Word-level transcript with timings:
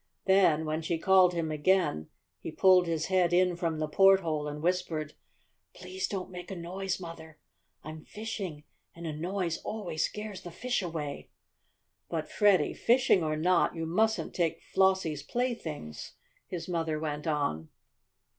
Then, 0.25 0.65
when 0.65 0.81
she 0.81 0.97
called 0.97 1.33
him 1.35 1.51
again, 1.51 2.09
he 2.39 2.51
pulled 2.51 2.87
his 2.87 3.05
head 3.05 3.31
in 3.33 3.55
from 3.55 3.77
the 3.77 3.87
porthole 3.87 4.47
and 4.47 4.59
whispered: 4.63 5.13
"Please 5.75 6.07
don't 6.07 6.31
make 6.31 6.49
a 6.49 6.55
noise, 6.55 6.99
Mother! 6.99 7.37
I'm 7.83 8.05
fishing, 8.05 8.63
and 8.95 9.05
a 9.05 9.13
noise 9.13 9.59
always 9.59 10.03
scares 10.05 10.41
the 10.41 10.49
fish 10.49 10.81
away!" 10.81 11.29
"But, 12.09 12.27
Freddie, 12.31 12.73
fishing 12.73 13.21
or 13.23 13.37
not, 13.37 13.75
you 13.75 13.85
mustn't 13.85 14.33
take 14.33 14.63
Flossie's 14.73 15.21
playthings," 15.21 16.15
his 16.47 16.67
mother 16.67 16.99
went 16.99 17.27
on. 17.27 17.69